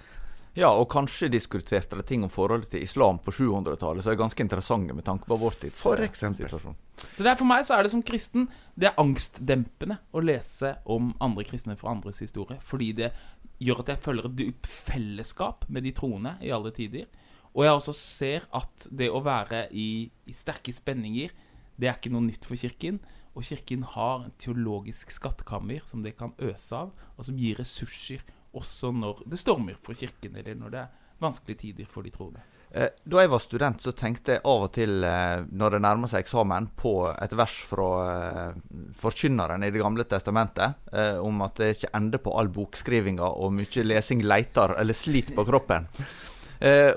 ja, 0.55 0.69
og 0.71 0.87
kanskje 0.87 1.27
diskuterte 1.27 1.97
de 1.99 2.03
ting 2.07 2.23
om 2.23 2.31
forholdet 2.31 2.69
til 2.71 2.83
islam 2.85 3.17
på 3.19 3.33
700-tallet, 3.35 4.03
så 4.03 4.11
er 4.11 4.15
det 4.15 4.21
ganske 4.21 4.43
interessante 4.45 4.95
med 4.95 5.03
tanke 5.03 5.27
på 5.27 5.35
vår 5.35 5.57
tids 5.59 5.81
For 5.83 5.99
eksempel. 5.99 6.47
situasjon. 6.47 6.77
Så 7.17 7.33
For 7.35 7.47
meg 7.49 7.65
så 7.67 7.75
er 7.75 7.83
det 7.83 7.91
som 7.91 8.03
kristen 8.07 8.45
Det 8.71 8.87
er 8.87 9.01
angstdempende 9.01 9.97
å 10.15 10.23
lese 10.23 10.77
om 10.87 11.11
andre 11.19 11.43
kristne 11.43 11.75
fra 11.75 11.91
andres 11.91 12.21
historie. 12.23 12.55
Fordi 12.63 12.93
det 12.95 13.11
gjør 13.59 13.83
at 13.83 13.91
jeg 13.91 14.03
føler 14.07 14.29
et 14.29 14.37
dypt 14.39 14.67
fellesskap 14.71 15.67
med 15.67 15.83
de 15.83 15.91
troende 15.95 16.37
i 16.39 16.53
alle 16.55 16.71
tider. 16.75 17.09
Og 17.55 17.63
jeg 17.63 17.75
også 17.75 17.95
ser 17.95 18.47
at 18.55 18.87
det 18.91 19.11
å 19.11 19.23
være 19.23 19.65
i, 19.75 20.07
i 20.27 20.35
sterke 20.35 20.71
spenninger, 20.75 21.35
det 21.75 21.87
er 21.91 21.99
ikke 21.99 22.11
noe 22.15 22.23
nytt 22.29 22.47
for 22.47 22.55
Kirken. 22.59 23.01
Og 23.35 23.43
Kirken 23.43 23.83
har 23.95 24.23
en 24.23 24.35
teologisk 24.39 25.11
skattkammer 25.11 25.83
som 25.85 26.03
det 26.05 26.15
kan 26.19 26.33
øse 26.39 26.75
av, 26.75 26.93
og 27.15 27.27
som 27.27 27.37
gir 27.39 27.59
ressurser 27.59 28.23
også 28.55 28.93
når 28.95 29.25
det 29.27 29.39
stormer 29.41 29.79
for 29.83 29.97
Kirken, 29.97 30.37
eller 30.39 30.55
når 30.55 30.75
det 30.75 30.83
er 30.85 30.93
vanskelige 31.19 31.65
tider 31.65 31.89
for 31.91 32.05
de 32.05 32.13
troende. 32.15 32.43
Eh, 32.75 32.89
da 33.07 33.21
jeg 33.21 33.31
var 33.31 33.39
student, 33.39 33.83
så 33.83 33.93
tenkte 33.95 34.35
jeg 34.35 34.43
av 34.51 34.65
og 34.65 34.71
til, 34.75 35.03
eh, 35.03 35.45
når 35.47 35.75
det 35.75 35.81
nærmer 35.85 36.11
seg 36.11 36.25
eksamen, 36.25 36.67
på 36.75 36.95
et 37.13 37.35
vers 37.37 37.55
fra 37.69 37.89
eh, 38.09 38.57
forkynneren 38.99 39.63
i 39.63 39.71
Det 39.71 39.83
gamle 39.83 40.03
testamentet, 40.03 40.75
om 41.23 41.41
at 41.45 41.55
det 41.59 41.75
ikke 41.75 41.93
ender 41.95 42.19
på 42.23 42.33
all 42.39 42.47
bokskrivinga 42.47 43.27
og 43.27 43.53
mye 43.55 43.83
lesing 43.83 44.23
leiter 44.23 44.75
eller 44.79 44.93
sliter 44.93 45.35
på 45.35 45.45
kroppen. 45.47 45.87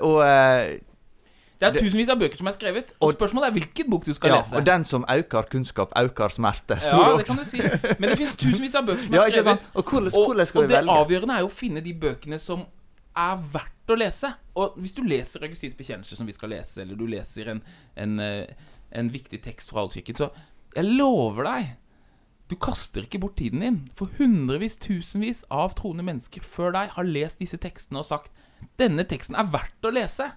og 0.01 0.19
det 1.59 1.67
er 1.67 1.75
tusenvis 1.75 2.09
av 2.13 2.19
bøker 2.21 2.39
som 2.39 2.47
er 2.47 2.55
skrevet, 2.55 2.91
og, 3.03 3.13
spørsmålet 3.17 3.49
er 3.49 3.55
hvilken 3.57 3.89
bok 3.91 4.05
du 4.07 4.13
skal 4.15 4.31
ja, 4.31 4.37
lese. 4.39 4.55
Og 4.55 4.65
den 4.67 4.85
som 4.87 5.05
øker 5.11 5.49
kunnskap, 5.51 5.91
øker 5.99 6.31
smerte. 6.31 6.77
Ja, 6.85 7.17
det 7.19 7.25
kan 7.27 7.41
du 7.41 7.47
si. 7.47 7.59
Men 7.99 8.13
det 8.13 8.17
finnes 8.21 8.35
tusenvis 8.39 8.77
av 8.79 8.87
bøker 8.87 9.03
som 9.03 9.17
ja, 9.17 9.25
er 9.25 9.35
skrevet. 9.35 9.67
Og, 9.73 9.83
hvordan, 9.83 10.11
hvordan 10.13 10.39
og, 10.39 10.63
og 10.63 10.69
det 10.69 10.77
velge? 10.77 10.95
avgjørende 11.03 11.35
er 11.35 11.43
jo 11.43 11.49
å 11.49 11.57
finne 11.57 11.83
de 11.83 11.95
bøkene 12.05 12.39
som 12.39 12.63
er 13.19 13.43
verdt 13.53 13.91
å 13.91 13.99
lese. 13.99 14.31
Og 14.55 14.79
hvis 14.79 14.95
du 14.95 15.03
leser 15.03 15.43
Augustins 15.49 15.75
bekjennelse, 15.75 16.15
som 16.15 16.29
vi 16.29 16.37
skal 16.37 16.53
lese, 16.55 16.79
eller 16.85 16.95
du 16.95 17.03
leser 17.11 17.51
en, 17.51 17.61
en, 17.99 18.15
eh, 18.23 18.71
en 18.95 19.11
viktig 19.11 19.41
tekst 19.43 19.73
fra 19.73 19.83
Altkirken, 19.83 20.15
så 20.15 20.31
jeg 20.77 20.95
lover 20.95 21.47
deg 21.49 21.75
du 22.49 22.55
kaster 22.57 23.05
ikke 23.05 23.19
bort 23.21 23.37
tiden 23.37 23.61
din. 23.61 23.79
For 23.93 24.09
hundrevis, 24.17 24.79
tusenvis 24.81 25.43
av 25.53 25.75
troende 25.77 26.05
mennesker 26.07 26.41
før 26.41 26.73
deg 26.73 26.95
har 26.95 27.05
lest 27.05 27.43
disse 27.43 27.59
tekstene 27.61 28.01
og 28.01 28.07
sagt 28.09 28.33
denne 28.81 29.05
teksten 29.07 29.37
er 29.37 29.51
verdt 29.53 29.85
å 29.85 29.91
lese. 29.93 30.31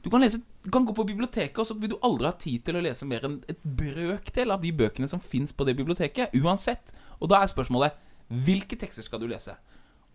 Du 0.00 0.08
kan, 0.08 0.22
lese, 0.24 0.40
du 0.68 0.72
kan, 0.72 0.84
gå 0.84 0.92
på 0.92 1.06
biblioteket, 1.08 1.58
og 1.58 1.66
så 1.66 1.74
vil 1.80 1.94
du 1.94 1.96
aldri 2.04 2.28
ha 2.28 2.34
tid 2.36 2.66
til 2.66 2.76
å 2.76 2.82
lese 2.84 3.06
mer 3.08 3.24
enn 3.24 3.38
et 3.48 3.62
brøkdel 3.64 4.52
av 4.52 4.60
de 4.60 4.72
bøkene 4.76 5.08
som 5.08 5.22
fins 5.22 5.54
på 5.56 5.64
det 5.64 5.74
biblioteket. 5.78 6.36
Uansett. 6.36 6.92
Og 7.18 7.32
da 7.32 7.40
er 7.40 7.48
spørsmålet 7.48 7.96
hvilke 8.28 8.76
tekster 8.76 9.06
skal 9.06 9.22
du 9.22 9.28
lese? 9.30 9.54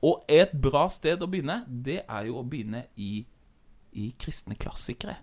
Og 0.06 0.22
et 0.30 0.52
bra 0.54 0.86
sted 0.94 1.24
å 1.24 1.30
begynne, 1.32 1.64
det 1.66 2.04
er 2.04 2.28
jo 2.28 2.38
å 2.38 2.46
begynne 2.46 2.86
i, 3.00 3.24
i 3.98 4.12
kristne 4.20 4.58
klassikere. 4.60 5.18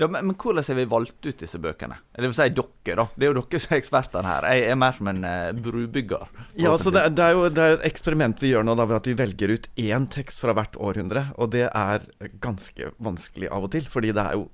Ja, 0.00 0.08
men, 0.08 0.26
men, 0.26 0.36
hvordan 0.36 0.64
har 0.66 0.78
vi 0.78 0.86
valgt 0.88 1.26
ut 1.26 1.42
disse 1.42 1.60
bøkene? 1.62 1.98
Det 2.16 2.24
vil 2.24 2.36
si 2.36 2.48
dere, 2.56 2.96
da. 2.98 3.06
Det 3.14 3.26
er 3.26 3.32
jo 3.32 3.42
dere 3.42 3.60
som 3.62 3.74
er 3.74 3.82
ekspertene 3.82 4.30
her. 4.30 4.48
Jeg 4.54 4.72
er 4.72 4.78
mer 4.80 4.96
som 4.96 5.10
en 5.12 5.22
uh, 5.26 5.62
brubygger. 5.64 6.26
Ja, 6.56 6.72
altså 6.72 6.92
det, 6.94 7.04
det, 7.18 7.26
er 7.26 7.36
jo 7.36 7.48
det 7.52 7.64
er 7.64 7.76
et 7.78 7.86
eksperiment 7.92 8.42
vi 8.42 8.52
gjør 8.52 8.66
nå, 8.68 8.76
da, 8.78 8.88
ved 8.88 9.00
at 9.00 9.10
vi 9.10 9.18
velger 9.18 9.54
ut 9.56 9.68
én 9.80 10.08
tekst 10.12 10.42
fra 10.42 10.56
hvert 10.56 10.78
århundre. 10.80 11.28
Og 11.38 11.52
det 11.54 11.66
er 11.68 12.08
ganske 12.42 12.92
vanskelig 13.02 13.52
av 13.52 13.68
og 13.68 13.74
til, 13.76 13.88
fordi 13.90 14.14
det 14.16 14.26
er 14.26 14.40
jo 14.40 14.48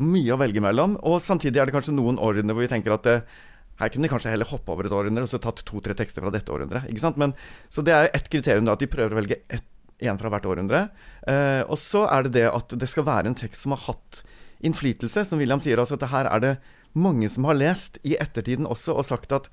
mye 0.00 0.34
å 0.34 0.40
velge 0.40 0.64
mellom. 0.64 0.96
Og 1.06 1.20
samtidig 1.24 1.60
er 1.60 1.68
det 1.68 1.76
kanskje 1.76 1.96
noen 1.96 2.20
århundre 2.22 2.56
hvor 2.56 2.66
vi 2.66 2.72
tenker 2.72 2.96
at 2.96 3.08
det, 3.08 3.20
her 3.80 3.88
kunne 3.88 4.06
de 4.06 4.12
kanskje 4.12 4.32
heller 4.32 4.48
hoppe 4.50 4.72
over 4.74 4.86
et 4.86 4.94
århundre 4.94 5.24
og 5.24 5.30
så 5.30 5.40
tatt 5.40 5.62
to-tre 5.64 5.94
tekster 5.96 6.24
fra 6.24 6.32
dette 6.34 6.52
århundret. 6.52 6.88
Ikke 6.92 7.02
sant? 7.02 7.20
Men, 7.20 7.32
så 7.72 7.84
det 7.84 7.94
er 7.96 8.10
ett 8.16 8.28
kriterium, 8.32 8.66
da, 8.68 8.76
at 8.76 8.82
de 8.82 8.90
prøver 8.92 9.16
å 9.16 9.20
velge 9.22 9.40
ett 9.48 9.66
én 10.00 10.18
fra 10.20 10.30
hvert 10.32 10.48
århundre. 10.48 10.86
Eh, 11.28 11.62
og 11.66 11.78
så 11.80 12.06
er 12.08 12.26
det 12.26 12.34
det 12.38 12.46
at 12.48 12.76
det 12.80 12.88
skal 12.90 13.06
være 13.08 13.30
en 13.30 13.36
tekst 13.36 13.64
som 13.64 13.74
har 13.76 13.82
hatt 13.88 14.22
innflytelse. 14.66 15.24
Som 15.26 15.42
William 15.42 15.62
sier, 15.64 15.80
altså 15.80 15.98
at 15.98 16.08
her 16.12 16.30
er 16.30 16.44
det 16.44 16.54
mange 16.92 17.28
som 17.30 17.46
har 17.48 17.58
lest 17.58 18.00
i 18.02 18.16
ettertiden 18.20 18.68
også 18.68 18.96
og 18.98 19.06
sagt 19.06 19.32
at 19.36 19.50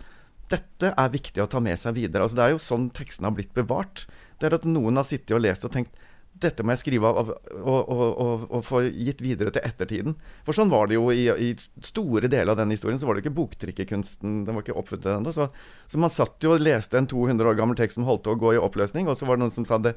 dette 0.51 0.93
er 0.93 1.11
viktig 1.11 1.43
å 1.43 1.49
ta 1.51 1.59
med 1.63 1.79
seg 1.79 1.97
videre. 1.97 2.23
Altså 2.23 2.39
Det 2.39 2.45
er 2.45 2.53
jo 2.55 2.63
sånn 2.63 2.89
tekstene 2.95 3.29
har 3.29 3.35
blitt 3.37 3.55
bevart. 3.57 4.05
Det 4.39 4.47
er 4.47 4.57
at 4.57 4.67
noen 4.67 4.99
har 4.99 5.07
sittet 5.07 5.35
og 5.35 5.43
lest 5.43 5.67
og 5.67 5.73
tenkt 5.75 5.95
dette 6.41 6.63
må 6.63 6.73
jeg 6.73 6.81
skrive 6.83 7.09
av, 7.09 7.31
og, 7.31 7.89
og, 7.89 8.01
og, 8.05 8.43
og, 8.49 8.59
få 8.65 8.83
gitt 8.85 9.21
videre 9.23 9.51
til 9.53 9.63
ettertiden. 9.65 10.15
For 10.45 10.57
sånn 10.57 10.71
var 10.71 10.89
det 10.89 10.97
jo 10.97 11.09
i, 11.13 11.25
i 11.31 11.49
store 11.57 12.29
deler 12.29 12.53
av 12.53 12.59
den 12.61 12.73
historien. 12.73 12.99
Så 13.01 13.09
var 13.09 13.17
det 13.17 13.23
ikke 13.25 13.37
boktrykkerkunsten 13.39 14.43
Den 14.45 14.57
var 14.57 14.65
ikke 14.65 14.77
oppfunnet 14.77 15.09
ennå. 15.15 15.33
Så, 15.33 15.49
så, 15.87 16.01
man 16.01 16.13
satt 16.13 16.43
jo 16.43 16.53
og 16.55 16.63
leste 16.63 16.99
en 16.99 17.09
200 17.09 17.51
år 17.51 17.57
gammel 17.59 17.79
tekst 17.79 17.97
som 17.99 18.07
holdt 18.07 18.25
til 18.27 18.35
å 18.35 18.41
gå 18.41 18.53
i 18.55 18.61
oppløsning, 18.61 19.09
og 19.09 19.17
så 19.17 19.29
var 19.29 19.37
det 19.37 19.45
noen 19.45 19.55
som 19.55 19.67
sa 19.67 19.79
det 19.81 19.95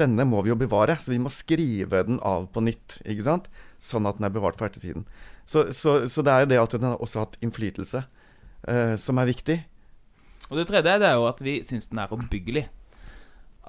denne 0.00 0.26
må 0.28 0.42
vi 0.44 0.52
jo 0.52 0.58
bevare, 0.58 0.96
så 1.00 1.12
vi 1.12 1.20
må 1.22 1.32
skrive 1.32 2.04
den 2.06 2.20
av 2.26 2.48
på 2.54 2.62
nytt. 2.64 3.00
ikke 3.04 3.26
sant? 3.26 3.50
Sånn 3.82 4.08
at 4.08 4.18
den 4.18 4.28
er 4.28 4.34
bevart 4.34 4.58
for 4.60 4.68
ettertiden. 4.68 5.06
Så, 5.48 5.70
så, 5.72 6.00
så 6.08 6.24
det 6.24 6.32
er 6.32 6.44
jo 6.44 6.50
det 6.52 6.62
at 6.62 6.76
den 6.76 6.90
har 6.90 7.02
også 7.02 7.24
hatt 7.24 7.38
innflytelse, 7.44 8.02
eh, 8.68 8.94
som 9.00 9.20
er 9.20 9.30
viktig. 9.30 9.58
Og 10.48 10.58
det 10.60 10.68
tredje 10.70 10.98
det 11.00 11.08
er 11.08 11.16
jo 11.18 11.28
at 11.28 11.40
vi 11.44 11.58
syns 11.66 11.90
den 11.92 12.02
er 12.02 12.12
oppbyggelig. 12.14 12.66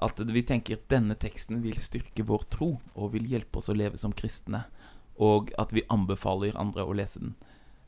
At 0.00 0.20
vi 0.24 0.42
tenker 0.48 0.78
at 0.78 0.88
denne 0.92 1.16
teksten 1.20 1.60
vil 1.64 1.76
styrke 1.84 2.24
vår 2.24 2.46
tro 2.52 2.70
og 2.94 3.12
vil 3.14 3.28
hjelpe 3.28 3.60
oss 3.60 3.68
å 3.68 3.76
leve 3.76 4.00
som 4.00 4.14
kristne. 4.16 4.64
Og 5.20 5.52
at 5.60 5.74
vi 5.76 5.84
anbefaler 5.92 6.56
andre 6.56 6.86
å 6.88 6.96
lese 6.96 7.20
den. 7.20 7.34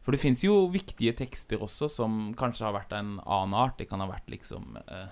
For 0.03 0.13
det 0.13 0.21
fins 0.21 0.43
jo 0.45 0.67
viktige 0.73 1.15
tekster 1.17 1.63
også 1.63 1.89
som 1.89 2.33
kanskje 2.37 2.67
har 2.67 2.75
vært 2.75 2.93
av 2.93 3.05
en 3.05 3.15
annen 3.23 3.57
art. 3.57 3.79
Det 3.79 3.89
kan 3.89 4.03
ha 4.03 4.11
vært 4.11 4.29
liksom 4.33 4.77
eh, 4.83 5.09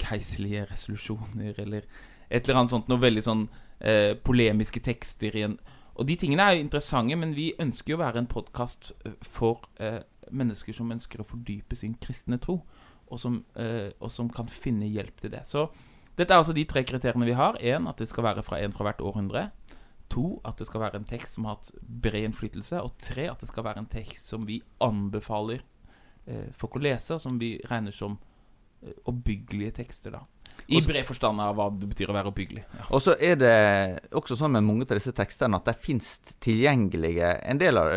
keiserlige 0.00 0.66
resolusjoner 0.70 1.60
eller 1.62 1.86
et 2.30 2.44
eller 2.44 2.60
annet 2.60 2.74
sånt. 2.74 2.88
Noe 2.90 3.02
veldig 3.02 3.24
sånn 3.24 3.46
eh, 3.80 4.14
polemiske 4.16 4.82
tekster 4.84 5.36
i 5.36 5.48
en 5.48 5.58
Og 5.94 6.08
de 6.08 6.16
tingene 6.18 6.42
er 6.42 6.56
jo 6.56 6.64
interessante, 6.64 7.14
men 7.14 7.36
vi 7.36 7.52
ønsker 7.62 7.92
jo 7.92 7.96
å 8.00 8.02
være 8.02 8.18
en 8.18 8.26
podkast 8.26 8.90
eh, 9.06 9.12
for 9.22 9.68
eh, 9.78 10.00
mennesker 10.34 10.74
som 10.74 10.90
ønsker 10.90 11.22
å 11.22 11.28
fordype 11.28 11.76
sin 11.78 11.94
kristne 12.02 12.40
tro 12.42 12.64
og 13.06 13.20
som, 13.20 13.44
eh, 13.54 13.92
og 14.00 14.10
som, 14.10 14.30
kan 14.30 14.48
finne 14.48 14.88
hjelp 14.90 15.20
til 15.20 15.30
det. 15.30 15.44
Så 15.46 15.68
dette 16.16 16.32
er 16.32 16.40
altså 16.40 16.54
de 16.56 16.64
tre 16.64 16.82
kriteriene 16.86 17.28
vi 17.28 17.36
har. 17.38 17.58
Én, 17.60 17.88
at 17.88 17.98
det 17.98 18.08
skal 18.08 18.24
være 18.24 18.42
fra 18.42 18.58
en 18.58 18.72
fra 18.72 18.88
hvert 18.88 19.02
århundre. 19.04 19.50
To, 20.10 20.40
at 20.44 20.58
det 20.58 20.66
skal 20.66 20.80
være 20.80 21.00
en 21.00 21.08
tekst 21.08 21.36
som 21.36 21.44
har 21.44 21.56
hatt 21.56 21.72
bred 21.80 22.28
innflytelse. 22.28 22.82
Og 22.82 22.96
tre, 22.98 23.28
at 23.30 23.40
det 23.40 23.48
skal 23.48 23.64
være 23.64 23.84
en 23.84 23.90
tekst 23.90 24.30
som 24.30 24.46
vi 24.46 24.62
anbefaler 24.80 25.62
eh, 26.26 26.50
folk 26.54 26.76
å 26.76 26.84
lese, 26.84 27.14
og 27.14 27.20
som 27.22 27.38
vi 27.40 27.56
regner 27.70 27.94
som 27.94 28.18
oppbyggelige 29.10 29.76
tekster. 29.82 30.18
da 30.18 30.24
i 30.66 30.80
bred 30.80 31.04
forstand 31.04 31.42
av 31.44 31.56
hva 31.58 31.66
det 31.76 31.88
betyr 31.90 32.10
å 32.10 32.16
være 32.16 32.30
oppbyggelig. 32.30 32.62
Ja. 32.78 32.86
Og 32.96 33.02
så 33.04 33.14
er 33.20 33.36
det 33.36 33.54
også 34.16 34.36
sånn 34.38 34.54
med 34.56 34.64
mange 34.64 34.86
av 34.86 34.96
disse 34.96 35.12
tekstene 35.16 35.58
at 35.60 35.68
de 35.68 35.74
finnes 35.76 36.08
tilgjengelige, 36.44 37.34
en 37.44 37.60
del 37.60 37.80
av 37.80 37.92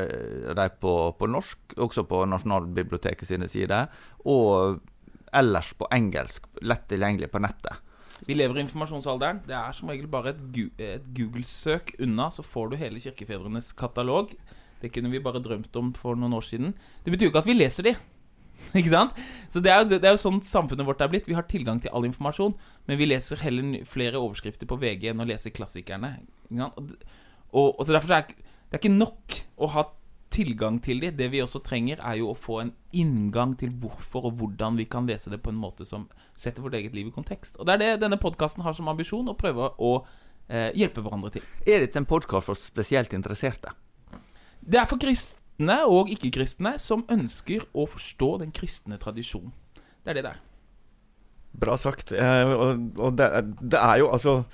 dem 0.58 0.78
på, 0.82 0.94
på 1.20 1.30
norsk, 1.32 1.78
også 1.88 2.04
på 2.10 2.26
Nasjonalbiblioteket 2.28 3.30
sine 3.30 3.48
sider, 3.52 3.88
og 4.28 4.82
ellers 5.36 5.74
på 5.78 5.88
engelsk, 5.96 6.50
lett 6.68 6.88
tilgjengelig 6.92 7.32
på 7.32 7.44
nettet. 7.44 7.84
Vi 8.28 8.34
lever 8.34 8.58
i 8.58 8.64
informasjonsalderen. 8.66 9.44
Det 9.46 9.54
er 9.54 9.76
som 9.78 9.92
regel 9.92 10.08
bare 10.10 10.34
et 10.34 11.04
Google-søk 11.16 11.94
unna, 12.02 12.32
så 12.34 12.44
får 12.44 12.72
du 12.72 12.80
hele 12.82 13.02
kirkefedrenes 13.04 13.70
katalog. 13.78 14.34
Det 14.82 14.90
kunne 14.94 15.12
vi 15.14 15.22
bare 15.24 15.42
drømt 15.44 15.76
om 15.80 15.92
for 15.98 16.18
noen 16.18 16.36
år 16.38 16.46
siden. 16.46 16.74
Det 17.06 17.14
betyr 17.14 17.30
jo 17.30 17.32
ikke 17.32 17.46
at 17.46 17.50
vi 17.50 17.58
leser 17.58 17.88
de. 17.88 17.94
Ikke 18.82 18.94
sant? 18.94 19.20
Så 19.54 19.62
det 19.64 19.72
er, 19.74 19.84
jo, 19.84 19.98
det 19.98 20.08
er 20.08 20.16
jo 20.16 20.22
sånn 20.22 20.42
samfunnet 20.46 20.88
vårt 20.88 21.04
er 21.04 21.12
blitt. 21.12 21.30
Vi 21.30 21.38
har 21.38 21.48
tilgang 21.50 21.82
til 21.84 21.94
all 21.96 22.08
informasjon, 22.08 22.56
men 22.90 23.00
vi 23.00 23.10
leser 23.10 23.42
heller 23.42 23.86
flere 23.90 24.22
overskrifter 24.22 24.70
på 24.70 24.80
VG 24.82 25.12
enn 25.12 25.24
å 25.24 25.28
lese 25.28 25.54
klassikerne. 25.56 26.18
Og, 26.52 26.92
og, 27.52 27.70
og, 27.72 27.86
så 27.86 27.96
derfor 27.96 28.18
er 28.18 28.28
det, 28.28 28.44
det 28.68 28.78
er 28.78 28.84
ikke 28.84 28.98
nok 28.98 29.40
å 29.64 29.72
ha 29.74 29.88
tilgang 30.34 30.80
til 30.84 31.02
de. 31.02 31.12
Det 31.16 31.30
vi 31.34 31.42
også 31.44 31.62
trenger, 31.66 32.02
er 32.04 32.20
jo 32.20 32.32
å 32.32 32.38
få 32.38 32.62
en 32.64 32.74
inngang 32.98 33.56
til 33.60 33.74
hvorfor 33.82 34.30
og 34.30 34.40
hvordan 34.42 34.78
vi 34.80 34.88
kan 34.90 35.08
lese 35.10 35.32
det 35.34 35.42
på 35.44 35.54
en 35.54 35.60
måte 35.60 35.88
som 35.88 36.08
setter 36.38 36.66
vårt 36.66 36.78
eget 36.80 36.96
liv 36.98 37.10
i 37.10 37.16
kontekst. 37.16 37.58
Og 37.58 37.68
det 37.68 37.78
er 37.78 37.84
det 37.84 38.06
denne 38.06 38.20
podkasten 38.22 38.66
har 38.68 38.78
som 38.78 38.90
ambisjon, 38.92 39.32
å 39.32 39.38
prøve 39.40 39.72
å 39.78 39.94
eh, 40.50 40.72
hjelpe 40.78 41.04
hverandre 41.06 41.38
til. 41.38 41.48
Er 41.66 41.86
dette 41.86 42.02
en 42.02 42.10
podkast 42.10 42.52
for 42.52 42.60
spesielt 42.60 43.16
interesserte? 43.18 43.74
Det 44.60 44.82
er 44.82 44.90
for 44.90 45.00
kristne 45.58 45.86
og 45.90 46.10
ikke-kristne 46.10 46.78
som 46.78 47.06
ønsker 47.10 47.66
å 47.74 47.88
forstå 47.88 48.40
den 48.44 48.52
kristne 48.52 48.98
tradisjonen. 48.98 49.52
Det 50.04 50.12
er 50.12 50.14
det 50.14 50.24
det 50.24 50.32
er. 50.36 50.42
Bra 51.58 51.78
sagt. 51.78 52.12
Eh, 52.12 52.54
og, 52.54 53.00
og 53.00 53.18
det, 53.18 53.28
det 53.62 53.80
er 53.80 53.98
jo 54.00 54.12
altså 54.12 54.46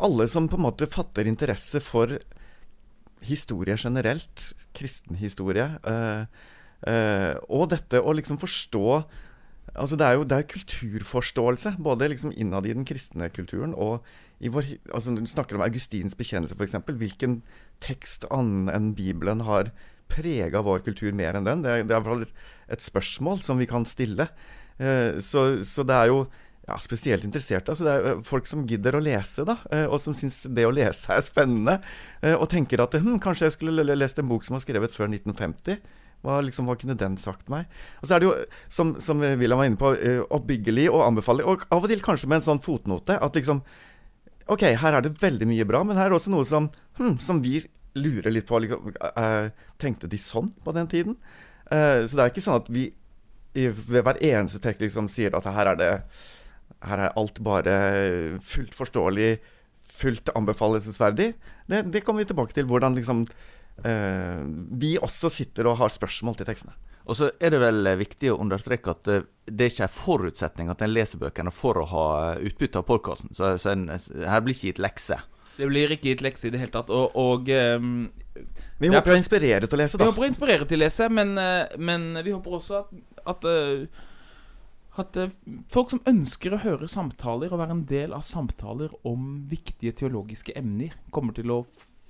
Alle 0.00 0.26
som 0.28 0.48
på 0.48 0.56
en 0.56 0.64
måte 0.64 0.86
fatter 0.88 1.26
interesse 1.26 1.80
for 1.80 2.18
historie 3.20 3.76
generelt, 3.76 4.54
kristen 4.72 5.16
historie, 5.16 5.66
eh, 5.84 6.24
eh, 6.88 7.36
og 7.48 7.68
dette 7.68 8.00
å 8.00 8.12
liksom 8.12 8.38
forstå 8.40 9.04
Altså 9.76 9.94
det 9.94 10.06
er 10.06 10.16
jo 10.16 10.24
det 10.24 10.36
er 10.36 10.48
kulturforståelse, 10.50 11.76
både 11.78 12.08
liksom 12.10 12.32
innad 12.32 12.66
i 12.66 12.72
den 12.72 12.84
kristne 12.84 13.28
kulturen 13.30 13.74
og 13.74 14.02
i 14.40 14.48
vår 14.48 14.64
altså 14.92 15.14
Du 15.14 15.26
snakker 15.26 15.56
om 15.56 15.62
Augustins 15.62 16.16
bekjennelse, 16.16 16.56
f.eks. 16.56 16.74
Hvilken 16.88 17.42
tekst 17.78 18.24
annen 18.32 18.72
enn 18.72 18.94
Bibelen 18.96 19.44
har 19.46 19.70
prega 20.10 20.62
vår 20.66 20.84
kultur 20.86 21.14
mer 21.16 21.38
enn 21.38 21.48
den? 21.48 21.64
Det 21.64 21.72
er, 21.72 21.86
det 21.88 21.96
er 21.98 22.24
et 22.70 22.84
spørsmål 22.84 23.42
som 23.44 23.60
vi 23.60 23.68
kan 23.70 23.86
stille. 23.88 24.28
Eh, 24.80 25.18
så, 25.20 25.64
så 25.64 25.84
det 25.86 25.96
er 25.96 26.10
jo 26.10 26.20
ja, 26.66 26.76
spesielt 26.80 27.24
interesserte. 27.26 27.72
Altså 27.72 27.86
det 27.86 27.94
er 27.94 28.10
eh, 28.12 28.22
folk 28.26 28.48
som 28.48 28.66
gidder 28.68 28.96
å 28.96 29.02
lese, 29.04 29.44
da, 29.48 29.58
eh, 29.74 29.86
og 29.86 30.00
som 30.02 30.16
syns 30.16 30.42
det 30.48 30.66
å 30.66 30.74
lese 30.74 31.12
er 31.14 31.24
spennende. 31.24 31.80
Og 32.36 32.48
tenker 32.52 32.82
at 32.84 32.96
hm, 32.96 33.18
kanskje 33.22 33.48
jeg 33.48 33.58
skulle 33.58 33.84
lest 33.96 34.20
en 34.20 34.30
bok 34.30 34.46
som 34.46 34.56
var 34.56 34.64
skrevet 34.64 34.96
før 34.96 35.10
1950. 35.10 35.80
Hva, 36.20 36.40
liksom, 36.44 36.66
hva, 36.68 36.76
kunne 36.76 36.98
den 37.00 37.14
sagt 37.16 37.46
meg? 37.48 37.68
Og 38.02 38.08
så 38.08 38.16
er 38.16 38.20
det 38.20 38.28
jo, 38.28 38.34
som, 38.68 38.92
som 39.00 39.22
William 39.40 39.60
var 39.60 39.70
inne 39.70 39.80
på, 39.80 39.94
oppbyggelig 40.36 40.90
og 40.92 41.06
anbefalelig. 41.06 41.46
Og 41.48 41.64
av 41.72 41.86
og 41.86 41.88
til 41.88 42.02
kanskje 42.04 42.28
med 42.28 42.42
en 42.42 42.48
sånn 42.50 42.64
fotnote. 42.64 43.16
At 43.16 43.38
liksom 43.38 43.64
Ok, 44.50 44.64
her 44.82 44.96
er 44.96 45.04
det 45.04 45.12
veldig 45.22 45.46
mye 45.46 45.62
bra, 45.68 45.84
men 45.86 45.94
her 45.94 46.08
er 46.08 46.10
det 46.10 46.16
også 46.16 46.32
noe 46.32 46.46
som, 46.48 46.64
hm, 46.98 47.20
som 47.22 47.38
vi 47.38 47.60
lurer 47.98 48.30
litt 48.30 48.48
på. 48.48 48.60
Liksom, 48.62 48.92
tenkte 49.80 50.10
de 50.10 50.20
sånn 50.20 50.52
på 50.64 50.76
den 50.76 50.90
tiden? 50.90 51.20
så 51.70 52.16
det 52.18 52.22
er 52.24 52.30
ikke 52.32 52.42
sånn 52.42 52.56
at 52.58 52.68
vi 52.74 52.88
ved 53.54 54.02
hver 54.02 54.16
eneste 54.26 54.58
tekst 54.58 54.80
liksom 54.82 55.06
sier 55.06 55.36
at 55.38 55.44
her 55.46 55.68
er 55.70 55.76
det 55.78 55.90
her 56.86 57.02
er 57.04 57.16
alt 57.18 57.40
bare 57.44 57.76
fullt 58.44 58.76
forståelig, 58.76 59.30
fullt 60.00 60.32
anbefalesverdig. 60.36 61.32
Det, 61.68 61.82
det 61.92 62.04
kommer 62.04 62.24
vi 62.24 62.30
tilbake 62.30 62.56
til. 62.56 62.68
Hvordan 62.70 62.96
liksom 62.96 63.26
eh, 63.84 64.40
vi 64.80 64.94
også 65.00 65.30
sitter 65.32 65.68
og 65.68 65.80
har 65.82 65.92
spørsmål 65.92 66.38
til 66.38 66.48
tekstene. 66.48 66.76
Og 67.10 67.16
så 67.18 67.30
er 67.42 67.52
det 67.52 67.60
vel 67.62 67.90
viktig 67.98 68.30
å 68.32 68.38
understreke 68.40 68.94
at 68.94 69.10
eh, 69.12 69.26
det 69.50 69.66
er 69.66 69.74
ikke 69.74 69.88
en 69.88 69.98
forutsetning 69.98 70.72
at 70.72 70.84
en 70.84 70.94
leser 70.94 71.20
bøkene 71.20 71.52
for 71.52 71.80
å 71.80 71.88
ha 71.90 72.06
utbytte 72.38 72.80
av 72.80 72.88
podkasten. 72.88 73.34
Så, 73.36 73.56
så 73.60 73.74
en, 73.74 73.88
her 73.90 74.44
blir 74.44 74.56
ikke 74.56 74.72
gitt 74.72 74.82
lekse. 74.82 75.20
Det 75.60 75.70
blir 75.70 75.94
ikke 75.94 76.12
gitt 76.12 76.24
lekse 76.24 76.48
i 76.48 76.52
det 76.54 76.60
hele 76.62 76.72
tatt. 76.74 76.92
Og, 76.94 77.16
og 77.18 77.50
um, 77.80 78.06
Vi 78.80 78.92
håper 78.92 79.14
å 79.14 79.18
inspirere 79.20 79.68
til 79.68 79.78
å 79.78 79.82
lese, 79.82 79.98
da. 80.00 80.06
Vi 80.06 80.14
håper 80.14 80.26
å 80.26 80.30
inspirere 80.30 80.68
til 80.68 80.80
å 80.80 80.84
lese, 80.84 81.08
men, 81.12 81.34
eh, 81.40 81.76
men 81.78 82.12
vi 82.24 82.32
håper 82.32 82.56
også 82.60 82.80
at, 82.82 82.94
at 83.34 83.46
uh, 83.48 84.06
at 84.98 85.16
eh, 85.16 85.34
folk 85.72 85.92
som 85.92 86.02
ønsker 86.08 86.54
å 86.54 86.62
høre 86.64 86.88
samtaler 86.90 87.52
og 87.52 87.60
være 87.62 87.76
en 87.76 87.86
del 87.88 88.14
av 88.16 88.24
samtaler 88.26 88.92
om 89.06 89.44
viktige 89.50 89.94
teologiske 90.02 90.54
emner, 90.58 90.96
kommer 91.14 91.36
til 91.36 91.52
å 91.54 91.60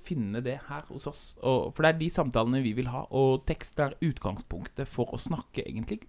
finne 0.01 0.41
det 0.43 0.57
her 0.67 0.87
hos 0.89 1.05
oss. 1.09 1.21
Og, 1.39 1.69
for 1.75 1.85
det 1.85 1.91
er 1.91 1.99
de 1.99 2.09
samtalene 2.13 2.63
vi 2.65 2.73
vil 2.77 2.89
ha. 2.91 3.05
Og 3.13 3.45
tekst 3.49 3.79
er 3.79 3.97
utgangspunktet 4.01 4.89
for 4.89 5.13
å 5.13 5.21
snakke 5.21 5.63
egentlig 5.67 6.01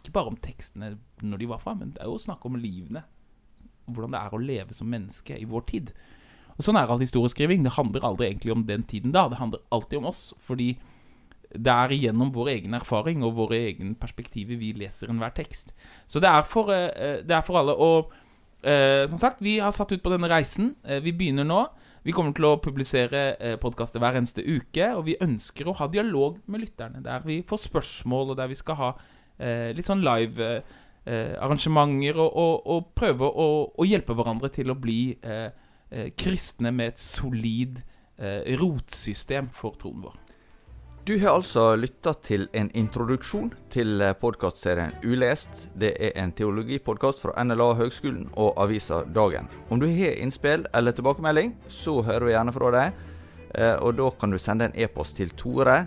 ikke 0.00 0.14
bare 0.16 0.32
om 0.32 0.38
tekstene 0.40 0.94
når 1.20 1.42
de 1.42 1.48
var 1.50 1.60
fra, 1.60 1.74
men 1.76 1.92
det 1.92 2.00
er 2.00 2.08
jo 2.08 2.16
å 2.16 2.22
snakke 2.22 2.48
om 2.48 2.56
livene. 2.56 3.04
Hvordan 3.90 4.14
det 4.14 4.22
er 4.22 4.34
å 4.34 4.40
leve 4.40 4.76
som 4.76 4.88
menneske 4.88 5.36
i 5.36 5.48
vår 5.48 5.66
tid. 5.68 5.92
Og 6.60 6.66
Sånn 6.66 6.76
er 6.76 6.90
all 6.92 7.00
historieskriving. 7.00 7.64
Det 7.64 7.72
handler 7.78 8.04
aldri 8.04 8.28
egentlig 8.28 8.52
om 8.52 8.66
den 8.68 8.84
tiden 8.84 9.14
da. 9.16 9.24
Det 9.32 9.40
handler 9.40 9.62
alltid 9.72 10.02
om 10.02 10.10
oss. 10.10 10.34
Fordi 10.44 10.74
det 11.50 11.72
er 11.72 11.94
gjennom 11.96 12.30
vår 12.34 12.52
egen 12.52 12.76
erfaring 12.76 13.24
og 13.24 13.38
våre 13.38 13.56
egne 13.70 13.94
perspektiver 13.98 14.60
vi 14.60 14.74
leser 14.76 15.08
enhver 15.10 15.32
tekst. 15.34 15.72
Så 16.06 16.20
det 16.20 16.28
er 16.28 16.44
for, 16.46 16.68
eh, 16.70 17.22
det 17.24 17.32
er 17.32 17.46
for 17.46 17.58
alle. 17.58 17.72
Og 17.72 18.12
eh, 18.62 19.08
som 19.08 19.18
sagt, 19.18 19.40
vi 19.40 19.56
har 19.58 19.72
satt 19.72 19.92
ut 19.92 20.02
på 20.02 20.12
denne 20.12 20.28
reisen. 20.28 20.74
Eh, 20.84 21.00
vi 21.00 21.16
begynner 21.16 21.48
nå. 21.48 21.64
Vi 22.04 22.12
kommer 22.12 22.32
til 22.36 22.46
å 22.48 22.60
publisere 22.60 23.24
eh, 23.40 23.56
podkaster 23.60 24.00
hver 24.00 24.20
eneste 24.20 24.44
uke, 24.44 24.92
og 24.96 25.04
vi 25.08 25.18
ønsker 25.20 25.68
å 25.68 25.76
ha 25.80 25.88
dialog 25.88 26.38
med 26.46 26.64
lytterne. 26.64 27.02
Der 27.04 27.24
vi 27.24 27.40
får 27.42 27.66
spørsmål, 27.66 28.32
og 28.32 28.38
der 28.40 28.52
vi 28.52 28.60
skal 28.60 28.78
ha 28.78 28.92
eh, 29.38 29.72
litt 29.76 29.88
sånn 29.88 30.04
live 30.04 30.52
eh, 30.60 31.34
arrangementer, 31.40 32.20
og, 32.20 32.30
og, 32.36 32.70
og 32.72 32.94
prøve 32.96 33.28
å, 33.28 33.48
å, 33.76 33.88
hjelpe 33.88 34.16
hverandre 34.16 34.52
til 34.54 34.72
å 34.72 34.78
bli 34.80 35.00
eh, 35.20 35.48
eh, 35.50 35.68
kristne 36.16 36.70
med 36.70 36.88
et 36.88 36.98
solid 36.98 37.82
eh, 38.18 38.56
rotsystem 38.60 39.48
for 39.52 39.74
troen 39.80 40.02
vår. 40.02 40.18
Du 41.04 41.18
har 41.18 41.32
altså 41.32 41.76
lytta 41.76 42.12
til 42.22 42.48
en 42.52 42.70
introduksjon 42.76 43.54
til 43.72 44.02
podkastserien 44.20 44.92
Ulest. 45.02 45.48
Det 45.74 45.94
er 45.98 46.12
en 46.20 46.32
teologipodkast 46.32 47.24
fra 47.24 47.44
NLA 47.44 47.72
Høgskolen 47.74 48.28
og 48.36 48.52
avisa 48.60 49.02
Dagen. 49.04 49.48
Om 49.70 49.80
du 49.80 49.88
har 49.88 50.20
innspill 50.20 50.66
eller 50.74 50.92
tilbakemelding, 50.92 51.56
så 51.68 52.02
hører 52.02 52.24
vi 52.28 52.32
gjerne 52.36 52.52
fra 52.52 52.70
deg. 52.76 52.92
Eh, 53.54 53.76
og 53.82 53.96
da 53.98 54.10
kan 54.20 54.30
du 54.30 54.38
sende 54.38 54.64
en 54.68 54.76
e-post 54.76 55.16
til 55.16 55.30
tore 55.34 55.86